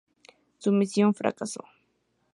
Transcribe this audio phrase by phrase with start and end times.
[0.57, 1.61] Su misión fracasó.